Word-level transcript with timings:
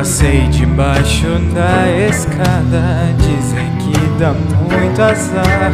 Passei 0.00 0.48
debaixo 0.48 1.26
da 1.54 1.86
escada, 2.08 3.14
dizem 3.18 3.70
que 3.76 4.18
dá 4.18 4.32
muito 4.32 5.02
azar, 5.02 5.72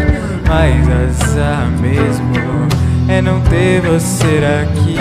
mas 0.48 0.88
azar 0.90 1.70
mesmo 1.80 2.34
é 3.06 3.22
não 3.22 3.40
ter 3.42 3.80
você 3.82 4.42
aqui. 4.64 4.96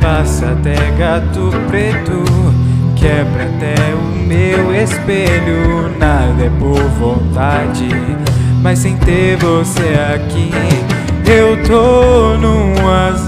Passa 0.00 0.52
até 0.52 0.76
gato 0.96 1.50
preto, 1.66 2.22
quebra 2.94 3.46
até 3.46 3.74
o 3.96 4.16
meu 4.28 4.72
espelho, 4.80 5.90
nada 5.98 6.44
é 6.44 6.50
por 6.60 6.80
vontade, 7.00 7.88
mas 8.62 8.78
sem 8.78 8.96
ter 8.98 9.36
você 9.38 9.96
aqui, 10.14 10.52
eu 11.28 11.60
tô 11.64 12.36
num 12.36 12.88
azar 12.88 13.21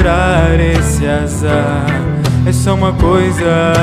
curar 0.00 0.58
esse 0.58 1.06
azar 1.06 1.86
é 2.46 2.52
só 2.52 2.74
uma 2.74 2.94
coisa, 2.94 3.74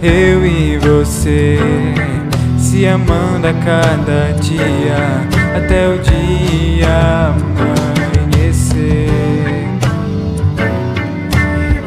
Eu 0.02 0.46
e 0.46 0.78
você 0.78 1.58
se 2.56 2.86
amando 2.86 3.46
a 3.46 3.52
cada 3.52 4.32
dia 4.40 4.96
até 5.54 5.86
o 5.88 5.98
dia 5.98 7.34
amanhecer. 8.24 9.10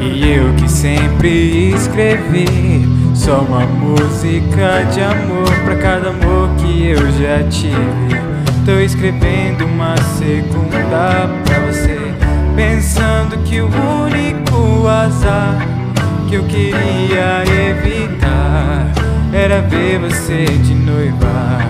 E 0.00 0.32
eu 0.32 0.54
que 0.54 0.70
sempre 0.70 1.74
escrevi 1.74 2.91
só 3.24 3.38
uma 3.38 3.60
música 3.60 4.84
de 4.92 5.00
amor 5.00 5.48
pra 5.64 5.76
cada 5.76 6.08
amor 6.08 6.50
que 6.58 6.88
eu 6.88 6.98
já 7.12 7.48
tive. 7.48 8.20
Tô 8.66 8.80
escrevendo 8.80 9.64
uma 9.64 9.96
segunda 10.18 11.30
pra 11.44 11.60
você, 11.60 12.00
pensando 12.56 13.38
que 13.44 13.60
o 13.60 13.66
único 13.66 14.88
azar 14.88 15.64
que 16.28 16.34
eu 16.34 16.42
queria 16.46 17.44
evitar 17.70 18.88
era 19.32 19.60
ver 19.62 20.00
você 20.00 20.44
de 20.44 20.74
noiva 20.74 21.60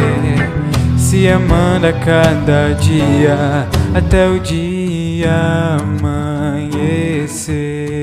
se 0.97 1.29
amando 1.29 1.85
a 1.87 1.93
cada 1.93 2.73
dia 2.73 3.67
até 3.93 4.27
o 4.27 4.39
dia 4.39 5.77
amanhecer. 5.79 7.98